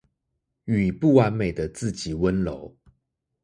[0.65, 2.75] 與不完美的自己溫柔